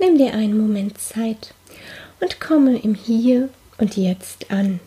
Nimm 0.00 0.16
dir 0.16 0.32
einen 0.32 0.56
Moment 0.56 0.98
Zeit 0.98 1.52
und 2.20 2.40
komme 2.40 2.78
im 2.78 2.94
Hier 2.94 3.50
und 3.76 3.98
Jetzt 3.98 4.50
an. 4.50 4.80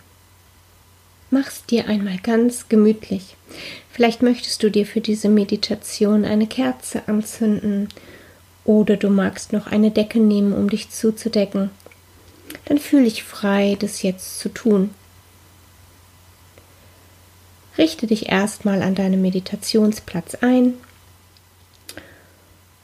Mach's 1.30 1.66
dir 1.68 1.88
einmal 1.88 2.18
ganz 2.18 2.68
gemütlich. 2.68 3.36
Vielleicht 3.92 4.24
möchtest 4.24 4.64
du 4.64 4.72
dir 4.72 4.88
für 4.88 5.02
diese 5.02 5.30
Meditation 5.30 6.26
eine 6.26 6.48
Kerze 6.48 7.08
anzünden 7.08 7.90
oder 8.66 8.98
du 8.98 9.10
magst 9.10 9.54
noch 9.54 9.68
eine 9.68 9.92
Decke 9.92 10.20
nehmen, 10.20 10.52
um 10.52 10.68
dich 10.68 10.90
zuzudecken. 10.90 11.70
Dann 12.66 12.80
fühle 12.80 13.04
dich 13.04 13.22
frei, 13.22 13.78
das 13.80 14.02
jetzt 14.02 14.40
zu 14.40 14.50
tun. 14.50 14.90
Richte 17.78 18.08
dich 18.08 18.30
erstmal 18.30 18.82
an 18.82 18.96
deinem 18.96 19.22
Meditationsplatz 19.22 20.36
ein. 20.42 20.74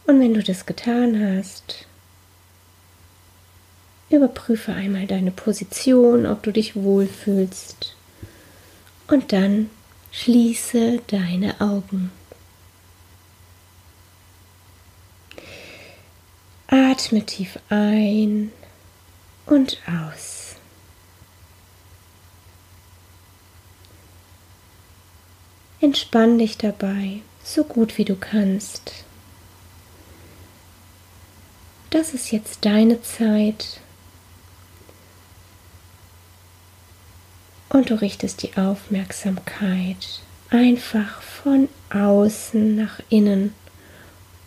Und 0.06 0.20
wenn 0.20 0.36
du 0.36 0.44
das 0.44 0.68
getan 0.68 1.36
hast, 1.36 1.88
Überprüfe 4.10 4.74
einmal 4.74 5.06
deine 5.06 5.32
Position, 5.32 6.26
ob 6.26 6.42
du 6.44 6.52
dich 6.52 6.76
wohlfühlst. 6.76 7.96
Und 9.08 9.32
dann 9.32 9.70
schließe 10.12 11.02
deine 11.08 11.62
Augen. 11.62 12.12
Atme 16.68 17.26
tief 17.26 17.60
ein 17.70 18.52
und 19.46 19.80
aus. 19.88 20.56
Entspann 25.82 26.38
dich 26.38 26.58
dabei 26.58 27.22
so 27.44 27.64
gut 27.64 27.98
wie 27.98 28.06
du 28.06 28.16
kannst. 28.16 29.06
Das 31.90 32.14
ist 32.14 32.32
jetzt 32.32 32.66
deine 32.66 33.02
Zeit, 33.02 33.80
und 37.70 37.90
du 37.90 38.02
richtest 38.02 38.44
die 38.44 38.58
Aufmerksamkeit 38.58 40.22
einfach 40.50 41.22
von 41.22 41.70
außen 41.92 42.76
nach 42.76 43.00
innen, 43.10 43.54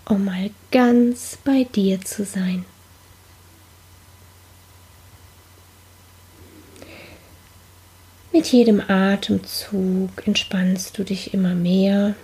um 0.04 0.24
mal 0.24 0.50
ganz 0.70 1.38
bei 1.44 1.64
dir 1.64 2.00
zu 2.00 2.24
sein. 2.24 2.64
Mit 8.32 8.46
jedem 8.50 8.80
Atemzug 8.80 10.26
entspannst 10.26 10.98
du 10.98 11.04
dich 11.04 11.32
immer 11.34 11.54
mehr 11.54 12.14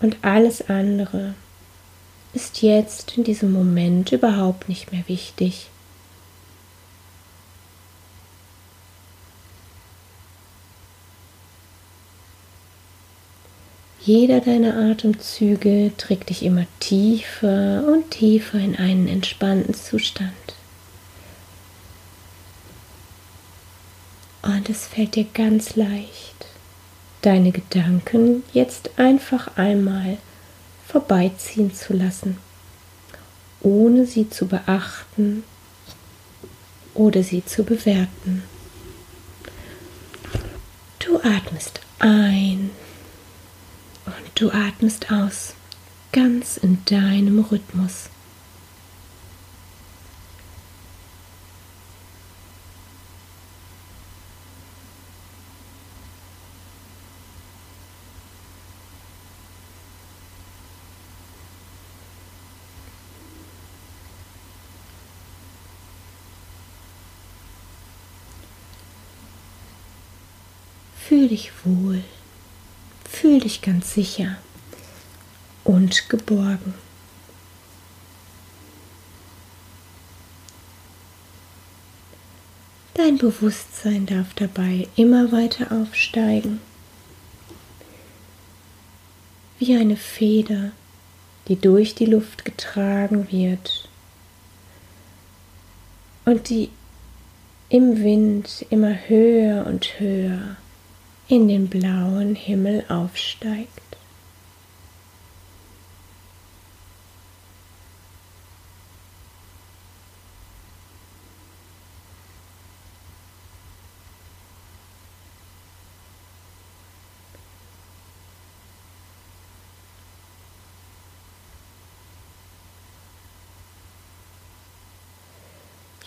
und 0.00 0.18
alles 0.22 0.68
andere 0.68 1.34
ist 2.34 2.60
jetzt 2.60 3.16
in 3.16 3.24
diesem 3.24 3.52
Moment 3.52 4.12
überhaupt 4.12 4.68
nicht 4.68 4.92
mehr 4.92 5.04
wichtig. 5.06 5.68
Jeder 14.06 14.40
deiner 14.40 14.76
Atemzüge 14.76 15.90
trägt 15.98 16.30
dich 16.30 16.44
immer 16.44 16.64
tiefer 16.78 17.82
und 17.88 18.08
tiefer 18.12 18.56
in 18.56 18.76
einen 18.76 19.08
entspannten 19.08 19.74
Zustand. 19.74 20.30
Und 24.42 24.70
es 24.70 24.86
fällt 24.86 25.16
dir 25.16 25.26
ganz 25.34 25.74
leicht, 25.74 26.46
deine 27.22 27.50
Gedanken 27.50 28.44
jetzt 28.52 28.96
einfach 28.96 29.56
einmal 29.56 30.18
vorbeiziehen 30.86 31.74
zu 31.74 31.92
lassen, 31.92 32.38
ohne 33.60 34.06
sie 34.06 34.30
zu 34.30 34.46
beachten 34.46 35.42
oder 36.94 37.24
sie 37.24 37.44
zu 37.44 37.64
bewerten. 37.64 38.44
Du 41.00 41.16
atmest 41.18 41.80
ein 41.98 42.70
und 44.06 44.40
du 44.40 44.50
atmest 44.50 45.10
aus, 45.10 45.54
ganz 46.12 46.56
in 46.56 46.78
deinem 46.84 47.40
Rhythmus. 47.40 48.08
Fühl 71.08 71.28
dich 71.28 71.52
wohl. 71.64 72.02
Fühl 73.26 73.40
dich 73.40 73.60
ganz 73.60 73.92
sicher 73.92 74.36
und 75.64 76.08
geborgen. 76.08 76.74
Dein 82.94 83.18
Bewusstsein 83.18 84.06
darf 84.06 84.32
dabei 84.34 84.86
immer 84.94 85.32
weiter 85.32 85.72
aufsteigen, 85.72 86.60
wie 89.58 89.74
eine 89.74 89.96
Feder, 89.96 90.70
die 91.48 91.56
durch 91.56 91.96
die 91.96 92.06
Luft 92.06 92.44
getragen 92.44 93.26
wird 93.32 93.88
und 96.24 96.48
die 96.48 96.70
im 97.70 98.04
Wind 98.04 98.64
immer 98.70 98.94
höher 99.08 99.66
und 99.66 99.98
höher 99.98 100.56
in 101.28 101.48
den 101.48 101.68
blauen 101.68 102.34
Himmel 102.34 102.84
aufsteigt. 102.88 103.95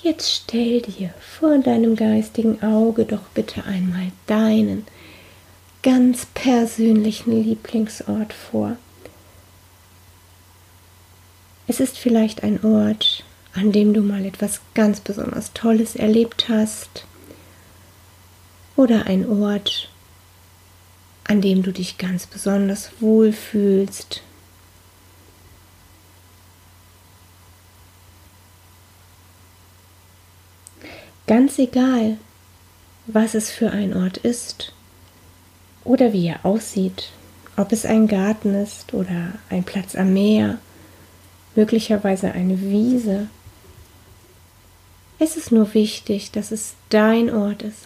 Jetzt 0.01 0.31
stell 0.31 0.81
dir 0.81 1.13
vor 1.19 1.57
deinem 1.57 1.97
geistigen 1.97 2.63
Auge 2.63 3.03
doch 3.03 3.23
bitte 3.33 3.65
einmal 3.65 4.11
deinen 4.27 4.85
ganz 5.83 6.25
persönlichen 6.33 7.43
Lieblingsort 7.43 8.31
vor. 8.31 8.77
Es 11.67 11.81
ist 11.81 11.97
vielleicht 11.97 12.43
ein 12.43 12.63
Ort, 12.63 13.25
an 13.53 13.73
dem 13.73 13.93
du 13.93 14.01
mal 14.01 14.25
etwas 14.25 14.61
ganz 14.73 15.01
besonders 15.01 15.51
Tolles 15.53 15.95
erlebt 15.95 16.47
hast 16.47 17.05
oder 18.77 19.05
ein 19.05 19.27
Ort, 19.29 19.89
an 21.25 21.41
dem 21.41 21.61
du 21.61 21.73
dich 21.73 21.97
ganz 21.97 22.25
besonders 22.25 22.89
wohl 23.01 23.33
fühlst. 23.33 24.23
Ganz 31.29 31.59
egal, 31.59 32.17
was 33.05 33.35
es 33.35 33.51
für 33.51 33.69
ein 33.69 33.95
Ort 33.95 34.17
ist 34.17 34.73
oder 35.83 36.11
wie 36.11 36.25
er 36.25 36.43
aussieht, 36.43 37.11
ob 37.55 37.71
es 37.71 37.85
ein 37.85 38.07
Garten 38.07 38.55
ist 38.55 38.95
oder 38.95 39.33
ein 39.47 39.63
Platz 39.63 39.93
am 39.93 40.11
Meer, 40.11 40.57
möglicherweise 41.53 42.31
eine 42.31 42.59
Wiese. 42.59 43.27
Es 45.19 45.37
ist 45.37 45.51
nur 45.51 45.71
wichtig, 45.75 46.31
dass 46.31 46.51
es 46.51 46.73
dein 46.89 47.31
Ort 47.31 47.61
ist. 47.61 47.85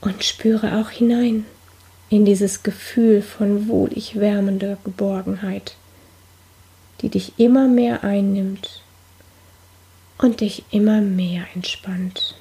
Und 0.00 0.24
spüre 0.24 0.78
auch 0.78 0.90
hinein 0.90 1.46
in 2.08 2.24
dieses 2.24 2.62
Gefühl 2.62 3.22
von 3.22 3.68
wohlig 3.68 4.18
wärmender 4.18 4.78
Geborgenheit, 4.84 5.76
die 7.00 7.08
dich 7.08 7.32
immer 7.38 7.66
mehr 7.68 8.04
einnimmt 8.04 8.82
und 10.18 10.40
dich 10.40 10.64
immer 10.70 11.00
mehr 11.00 11.46
entspannt. 11.54 12.36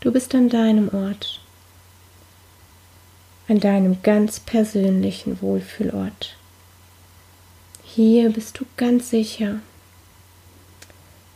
Du 0.00 0.12
bist 0.12 0.34
an 0.34 0.48
deinem 0.48 0.88
Ort, 0.94 1.40
an 3.48 3.58
deinem 3.58 4.00
ganz 4.02 4.38
persönlichen 4.38 5.42
Wohlfühlort. 5.42 6.36
Hier 7.82 8.30
bist 8.30 8.60
du 8.60 8.66
ganz 8.76 9.10
sicher. 9.10 9.60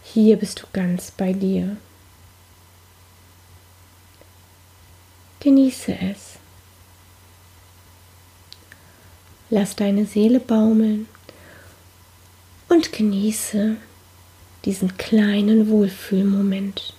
Hier 0.04 0.36
bist 0.36 0.62
du 0.62 0.66
ganz 0.72 1.10
bei 1.10 1.32
dir. 1.32 1.76
Genieße 5.42 5.98
es. 5.98 6.38
Lass 9.50 9.74
deine 9.74 10.06
Seele 10.06 10.38
baumeln 10.38 11.08
und 12.68 12.92
genieße 12.92 13.74
diesen 14.64 14.96
kleinen 14.96 15.68
Wohlfühlmoment. 15.68 16.94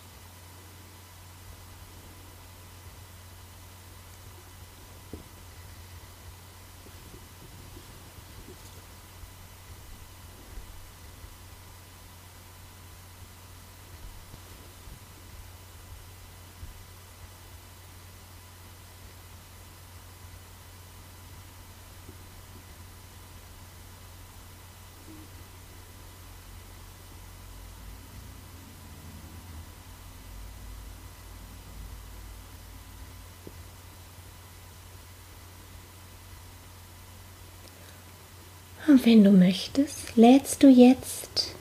Und 38.94 39.08
wenn 39.08 39.24
du 39.24 39.32
möchtest, 39.32 40.16
lädst 40.16 40.62
du 40.62 40.68
jetzt 40.68 41.56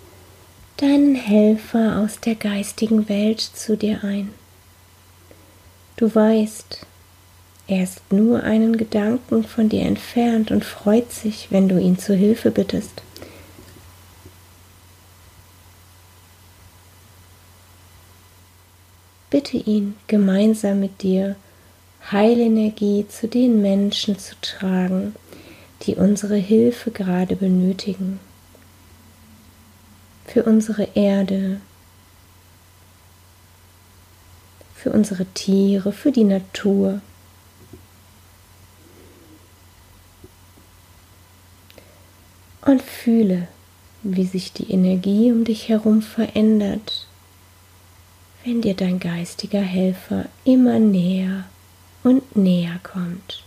deinen 0.76 1.14
Helfer 1.14 1.96
aus 2.00 2.20
der 2.20 2.34
geistigen 2.34 3.08
Welt 3.08 3.40
zu 3.40 3.74
dir 3.74 4.04
ein. 4.04 4.34
Du 5.96 6.14
weißt, 6.14 6.84
er 7.68 7.84
ist 7.84 8.02
nur 8.12 8.42
einen 8.42 8.76
Gedanken 8.76 9.44
von 9.44 9.70
dir 9.70 9.80
entfernt 9.80 10.50
und 10.50 10.62
freut 10.62 11.10
sich, 11.10 11.46
wenn 11.48 11.70
du 11.70 11.80
ihn 11.80 11.98
zu 11.98 12.14
Hilfe 12.14 12.50
bittest. 12.50 13.00
Bitte 19.30 19.56
ihn, 19.56 19.96
gemeinsam 20.06 20.80
mit 20.80 21.00
dir 21.00 21.36
Heilenergie 22.10 23.06
zu 23.08 23.26
den 23.26 23.62
Menschen 23.62 24.18
zu 24.18 24.34
tragen, 24.42 25.14
die 25.82 25.96
unsere 25.96 26.36
Hilfe 26.36 26.90
gerade 26.90 27.36
benötigen. 27.36 28.20
Für 30.24 30.44
unsere 30.44 30.88
Erde, 30.94 31.60
für 34.74 34.90
unsere 34.90 35.26
Tiere, 35.26 35.92
für 35.92 36.12
die 36.12 36.24
Natur. 36.24 37.00
Und 42.64 42.80
fühle, 42.80 43.48
wie 44.02 44.24
sich 44.24 44.52
die 44.52 44.70
Energie 44.70 45.32
um 45.32 45.44
dich 45.44 45.68
herum 45.68 46.00
verändert, 46.00 47.08
wenn 48.44 48.62
dir 48.62 48.74
dein 48.74 49.00
geistiger 49.00 49.60
Helfer 49.60 50.26
immer 50.44 50.78
näher 50.78 51.44
und 52.04 52.36
näher 52.36 52.78
kommt. 52.82 53.44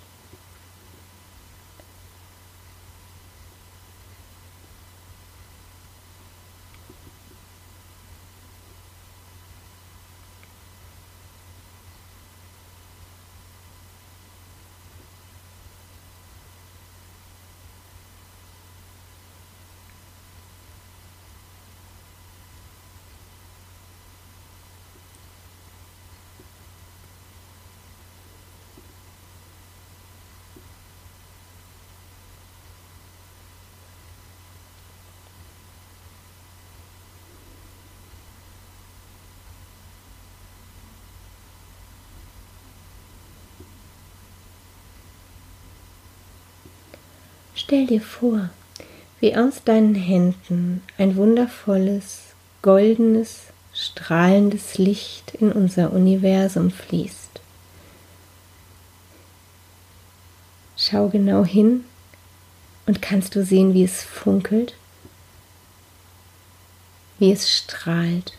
Stell 47.66 47.88
dir 47.88 48.02
vor, 48.02 48.52
wie 49.20 49.36
aus 49.36 49.64
deinen 49.64 49.96
Händen 49.96 50.84
ein 51.00 51.16
wundervolles, 51.16 52.36
goldenes, 52.62 53.46
strahlendes 53.74 54.78
Licht 54.78 55.34
in 55.34 55.52
unser 55.52 55.92
Universum 55.92 56.70
fließt. 56.70 57.42
Schau 60.78 61.10
genau 61.10 61.44
hin 61.44 61.86
und 62.86 63.02
kannst 63.02 63.34
du 63.34 63.44
sehen, 63.44 63.74
wie 63.74 63.84
es 63.84 64.04
funkelt, 64.04 64.76
wie 67.18 67.32
es 67.32 67.52
strahlt. 67.52 68.38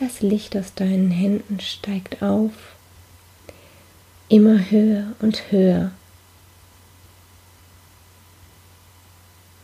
Das 0.00 0.20
Licht 0.20 0.56
aus 0.56 0.74
deinen 0.74 1.10
Händen 1.10 1.58
steigt 1.58 2.22
auf, 2.22 2.52
immer 4.28 4.70
höher 4.70 5.14
und 5.20 5.50
höher. 5.50 5.90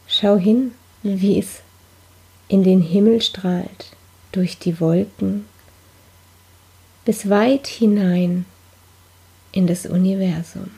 Schau 0.08 0.36
hin, 0.36 0.72
wie 1.04 1.38
es 1.38 1.62
in 2.48 2.64
den 2.64 2.82
Himmel 2.82 3.22
strahlt, 3.22 3.92
durch 4.32 4.58
die 4.58 4.80
Wolken, 4.80 5.44
bis 7.04 7.28
weit 7.30 7.68
hinein 7.68 8.44
in 9.52 9.68
das 9.68 9.86
Universum. 9.86 10.70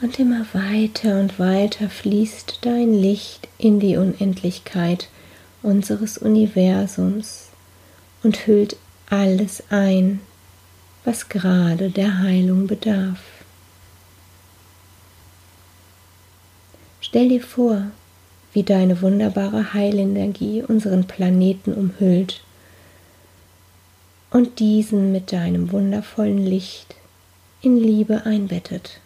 Und 0.00 0.20
immer 0.20 0.46
weiter 0.52 1.18
und 1.18 1.40
weiter 1.40 1.90
fließt 1.90 2.58
dein 2.60 2.94
Licht 2.94 3.48
in 3.58 3.80
die 3.80 3.96
Unendlichkeit 3.96 5.08
unseres 5.62 6.18
Universums 6.18 7.48
und 8.22 8.46
hüllt 8.46 8.76
alles 9.10 9.64
ein, 9.70 10.20
was 11.04 11.28
gerade 11.28 11.90
der 11.90 12.18
Heilung 12.18 12.68
bedarf. 12.68 13.18
Stell 17.00 17.28
dir 17.28 17.42
vor, 17.42 17.84
wie 18.52 18.62
deine 18.62 19.02
wunderbare 19.02 19.72
Heilenergie 19.74 20.62
unseren 20.62 21.08
Planeten 21.08 21.72
umhüllt 21.72 22.42
und 24.30 24.60
diesen 24.60 25.10
mit 25.10 25.32
deinem 25.32 25.72
wundervollen 25.72 26.44
Licht 26.46 26.94
in 27.62 27.76
Liebe 27.76 28.26
einbettet. 28.26 29.00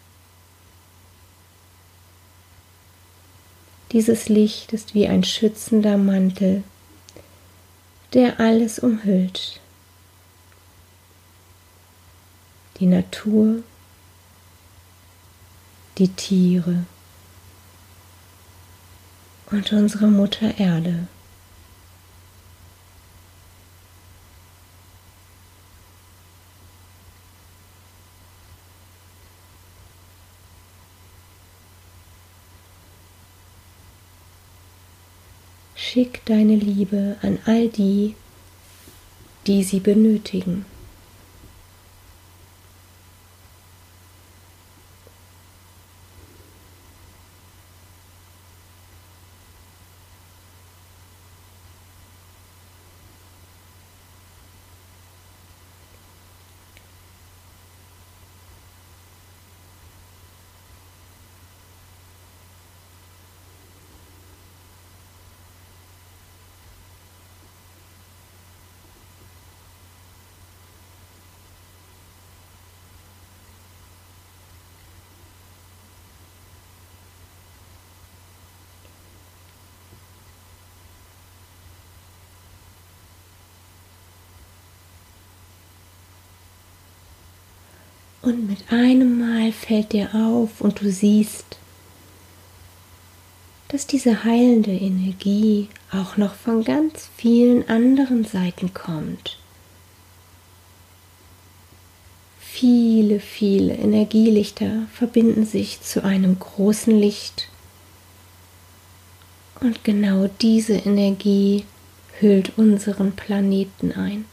Dieses 3.93 4.27
Licht 4.27 4.73
ist 4.73 4.95
wie 4.95 5.07
ein 5.07 5.23
schützender 5.23 5.97
Mantel, 5.97 6.63
der 8.13 8.39
alles 8.39 8.79
umhüllt. 8.79 9.59
Die 12.79 12.87
Natur, 12.87 13.61
die 15.99 16.07
Tiere 16.07 16.85
und 19.51 19.71
unsere 19.71 20.07
Mutter 20.07 20.57
Erde. 20.57 21.07
Schick 35.93 36.25
deine 36.25 36.55
Liebe 36.55 37.17
an 37.21 37.37
all 37.45 37.67
die, 37.67 38.15
die 39.45 39.61
sie 39.61 39.79
benötigen. 39.79 40.65
Und 88.23 88.47
mit 88.47 88.71
einem 88.71 89.19
Mal 89.19 89.51
fällt 89.51 89.91
dir 89.91 90.15
auf 90.15 90.61
und 90.61 90.79
du 90.79 90.89
siehst, 90.89 91.57
dass 93.67 93.85
diese 93.85 94.23
heilende 94.23 94.71
Energie 94.71 95.67
auch 95.91 96.15
noch 96.15 96.33
von 96.33 96.63
ganz 96.63 97.09
vielen 97.17 97.67
anderen 97.67 98.23
Seiten 98.23 98.73
kommt. 98.73 99.37
Viele, 102.39 103.19
viele 103.19 103.73
Energielichter 103.73 104.87
verbinden 104.93 105.45
sich 105.45 105.81
zu 105.81 106.05
einem 106.05 106.39
großen 106.39 106.97
Licht. 106.97 107.49
Und 109.59 109.83
genau 109.83 110.29
diese 110.39 110.75
Energie 110.75 111.65
hüllt 112.21 112.57
unseren 112.57 113.11
Planeten 113.11 113.91
ein. 113.91 114.23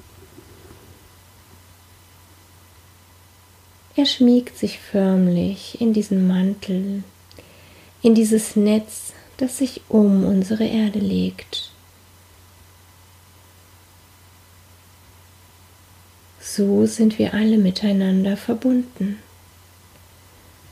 Er 3.97 4.07
schmiegt 4.07 4.57
sich 4.57 4.79
förmlich 4.79 5.81
in 5.81 5.93
diesen 5.93 6.27
Mantel, 6.27 7.03
in 8.03 8.15
dieses 8.15 8.57
Netz, 8.57 9.13
das 9.37 9.59
sich 9.59 9.81
um 9.89 10.25
unsere 10.25 10.65
Erde 10.65 11.01
legt. 11.01 11.71
So 16.41 16.87
sind 16.87 17.19
wir 17.19 17.35
alle 17.35 17.59
miteinander 17.59 18.37
verbunden 18.37 19.19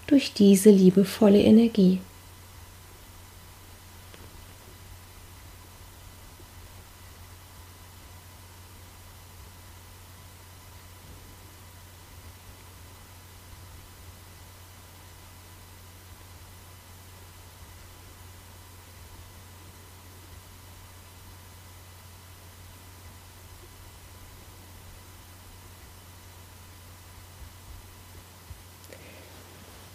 durch 0.06 0.32
diese 0.32 0.70
liebevolle 0.70 1.40
Energie. 1.40 2.00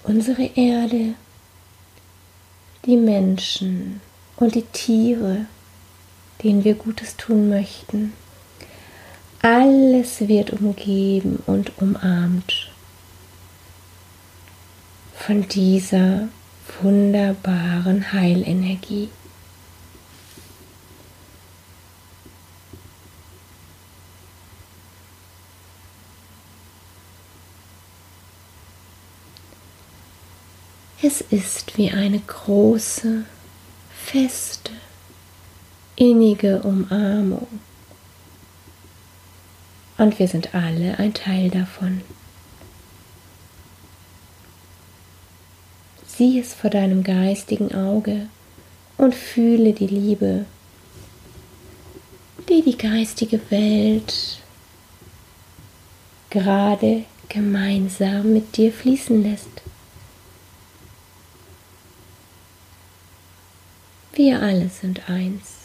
Unsere 0.04 0.44
Erde, 0.56 1.16
die 2.86 2.98
Menschen 2.98 4.02
und 4.36 4.56
die 4.56 4.64
Tiere, 4.64 5.46
denen 6.44 6.64
wir 6.64 6.76
Gutes 6.76 7.16
tun 7.16 7.50
möchten. 7.50 8.14
Alles 9.42 10.28
wird 10.28 10.52
umgeben 10.52 11.42
und 11.46 11.78
umarmt 11.78 12.70
von 15.16 15.48
dieser 15.48 16.28
wunderbaren 16.82 18.12
Heilenergie. 18.14 19.10
Es 31.13 31.22
ist 31.22 31.77
wie 31.77 31.91
eine 31.91 32.17
große, 32.17 33.25
feste, 33.96 34.72
innige 35.96 36.63
Umarmung. 36.63 37.48
Und 40.00 40.17
wir 40.17 40.27
sind 40.27 40.55
alle 40.55 40.98
ein 40.98 41.13
Teil 41.13 41.51
davon. 41.51 42.01
Sieh 46.08 46.39
es 46.39 46.55
vor 46.55 46.72
deinem 46.72 47.03
geistigen 47.03 47.75
Auge 47.75 48.27
und 48.98 49.13
fühle 49.13 49.74
die 49.74 49.86
Liebe, 49.86 50.46
die 52.50 52.63
die 52.63 52.77
geistige 52.77 53.39
Welt 53.51 54.39
gerade 56.32 57.03
gemeinsam 57.29 58.34
mit 58.34 58.58
dir 58.58 58.72
fließen 58.72 59.22
lässt. 59.22 59.62
Wir 64.25 64.42
alle 64.42 64.70
sind 64.70 65.10
eins. 65.10 65.56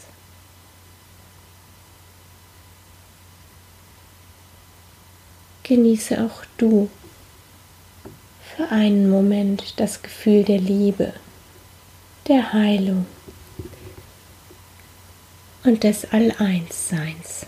Genieße 5.63 6.21
auch 6.25 6.43
du 6.57 6.89
für 8.53 8.69
einen 8.69 9.09
Moment 9.09 9.79
das 9.79 10.01
Gefühl 10.01 10.43
der 10.43 10.59
Liebe, 10.59 11.13
der 12.27 12.51
Heilung 12.51 13.05
und 15.63 15.85
des 15.85 16.11
All-Eins-Seins. 16.11 17.45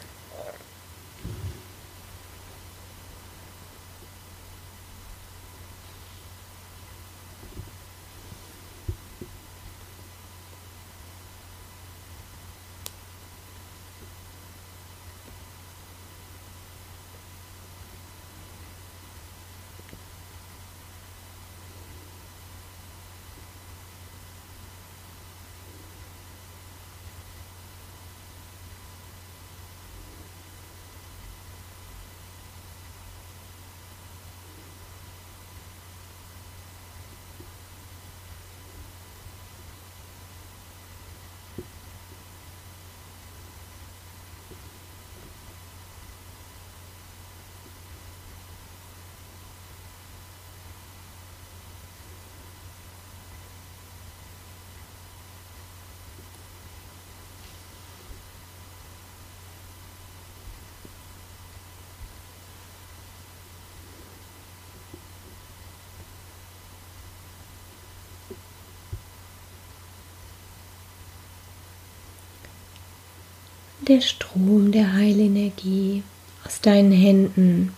Der 73.92 74.00
Strom 74.00 74.72
der 74.72 74.94
Heilenergie 74.94 76.04
aus 76.46 76.62
deinen 76.62 76.94
Händen 76.94 77.74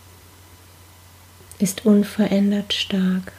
ist 1.58 1.88
unverändert 1.88 2.72
stark. 2.72 3.34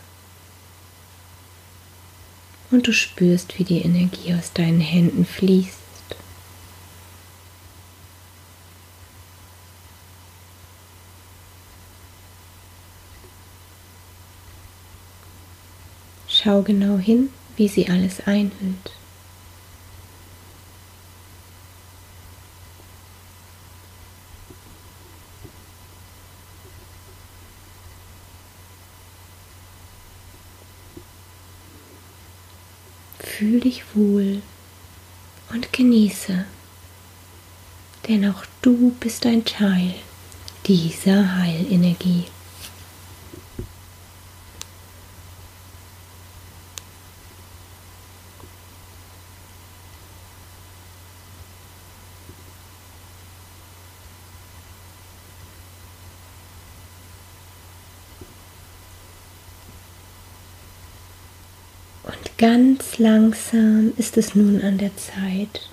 Und 2.73 2.89
du 2.89 2.93
spürst, 2.93 3.61
wie 3.61 3.63
die 3.63 3.83
Energie 3.83 4.35
aus 4.35 4.53
deinen 4.53 4.81
Händen 4.81 5.25
fließt. 5.25 5.79
Schau 16.27 16.63
genau 16.63 16.99
hin, 16.99 17.29
wie 17.55 17.69
sie 17.69 17.89
alles 17.89 18.27
einhüllt. 18.27 18.91
Fühl 33.37 33.54
dich 33.65 33.83
wohl 33.95 34.43
und 35.53 35.73
genieße, 35.73 36.45
denn 38.07 38.31
auch 38.31 38.45
du 38.63 38.91
bist 39.01 39.27
ein 39.27 39.45
Teil 39.45 39.95
dieser 40.67 41.37
Heilenergie. 41.37 42.25
Und 62.05 62.24
ganz 62.39 62.99
langsam 62.99 63.93
ist 63.97 64.17
es 64.17 64.35
nun 64.35 64.61
an 64.63 64.79
der 64.79 64.97
Zeit, 64.97 65.69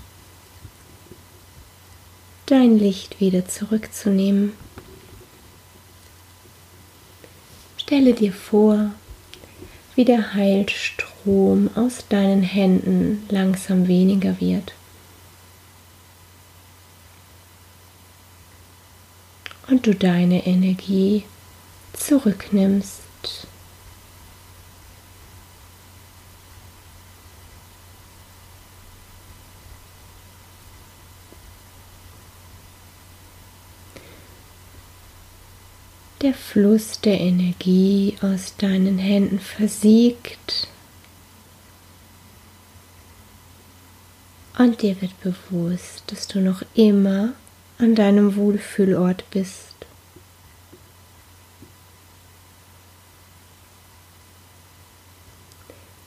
dein 2.46 2.78
Licht 2.78 3.20
wieder 3.20 3.48
zurückzunehmen. 3.48 4.54
Stelle 7.78 8.14
dir 8.14 8.32
vor, 8.32 8.92
wie 9.96 10.06
der 10.06 10.34
Heilstrom 10.34 11.70
aus 11.76 12.06
deinen 12.08 12.44
Händen 12.44 13.24
langsam 13.30 13.88
weniger 13.88 14.40
wird. 14.40 14.74
Und 19.68 19.88
du 19.88 19.96
deine 19.96 20.46
Energie 20.46 21.24
zurücknimmst 21.94 23.02
der 36.22 36.34
Fluss 36.34 37.02
der 37.02 37.20
Energie 37.20 38.16
aus 38.22 38.56
deinen 38.58 38.98
Händen 39.00 39.40
versiegt 39.40 40.68
und 44.58 44.82
dir 44.82 45.02
wird 45.02 45.20
bewusst, 45.22 46.04
dass 46.08 46.28
du 46.28 46.40
noch 46.40 46.62
immer 46.76 47.34
an 47.80 47.96
deinem 47.96 48.36
Wohlfühlort 48.36 49.24
bist. 49.32 49.74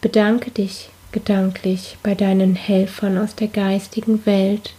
Bedanke 0.00 0.50
dich 0.50 0.90
gedanklich 1.10 1.96
bei 2.02 2.14
deinen 2.14 2.54
Helfern 2.54 3.18
aus 3.18 3.34
der 3.34 3.48
geistigen 3.48 4.24
Welt 4.26 4.74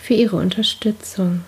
für 0.00 0.14
ihre 0.14 0.36
Unterstützung. 0.36 1.44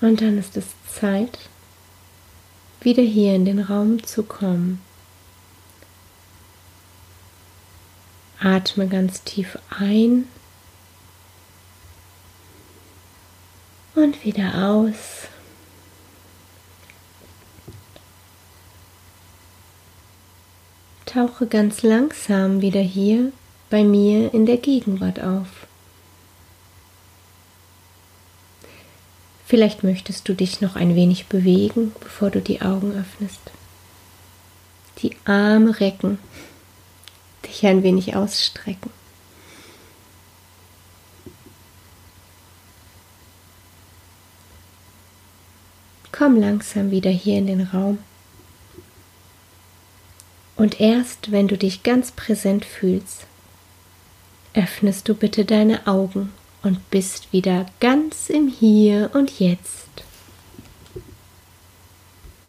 Und 0.00 0.20
dann 0.20 0.38
ist 0.38 0.56
es 0.56 0.66
Zeit, 0.92 1.38
wieder 2.80 3.02
hier 3.02 3.34
in 3.34 3.44
den 3.44 3.60
Raum 3.60 4.02
zu 4.04 4.22
kommen. 4.22 4.80
Atme 8.40 8.86
ganz 8.86 9.24
tief 9.24 9.58
ein 9.70 10.28
und 13.96 14.24
wieder 14.24 14.68
aus. 14.68 15.26
Tauche 21.04 21.46
ganz 21.46 21.82
langsam 21.82 22.60
wieder 22.60 22.80
hier 22.80 23.32
bei 23.70 23.82
mir 23.82 24.32
in 24.32 24.46
der 24.46 24.58
Gegenwart 24.58 25.20
auf. 25.20 25.67
Vielleicht 29.48 29.82
möchtest 29.82 30.28
du 30.28 30.34
dich 30.34 30.60
noch 30.60 30.76
ein 30.76 30.94
wenig 30.94 31.28
bewegen, 31.28 31.92
bevor 32.00 32.28
du 32.28 32.42
die 32.42 32.60
Augen 32.60 32.92
öffnest. 32.92 33.40
Die 34.98 35.16
Arme 35.24 35.80
recken, 35.80 36.18
dich 37.46 37.64
ein 37.64 37.82
wenig 37.82 38.14
ausstrecken. 38.14 38.90
Komm 46.12 46.38
langsam 46.38 46.90
wieder 46.90 47.10
hier 47.10 47.38
in 47.38 47.46
den 47.46 47.62
Raum. 47.62 48.00
Und 50.56 50.78
erst 50.78 51.32
wenn 51.32 51.48
du 51.48 51.56
dich 51.56 51.84
ganz 51.84 52.12
präsent 52.12 52.66
fühlst, 52.66 53.24
öffnest 54.52 55.08
du 55.08 55.14
bitte 55.14 55.46
deine 55.46 55.86
Augen 55.86 56.34
und 56.62 56.90
bist 56.90 57.32
wieder 57.32 57.66
ganz 57.80 58.30
im 58.30 58.48
Hier 58.48 59.10
und 59.14 59.38
Jetzt. 59.38 59.88